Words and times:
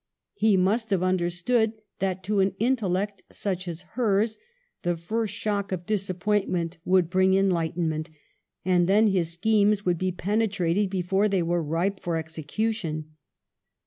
He 0.33 0.57
must 0.57 0.89
have 0.89 1.03
understood 1.03 1.73
that 1.99 2.23
to 2.23 2.39
an 2.39 2.55
intellect 2.57 3.21
such 3.31 3.67
as 3.67 3.83
hers, 3.91 4.39
the 4.81 4.97
first 4.97 5.31
shock 5.35 5.71
of 5.71 5.85
disappointment 5.85 6.79
would 6.83 7.07
bring 7.07 7.35
enlightenment, 7.35 8.09
and 8.65 8.87
then 8.89 9.05
his 9.05 9.29
schemes 9.33 9.85
would 9.85 9.99
be. 9.99 10.11
penetrated 10.11 10.89
before 10.89 11.29
they 11.29 11.43
were 11.43 11.61
ripe 11.61 11.99
for 11.99 12.15
execu 12.15 12.73
tion. 12.73 13.13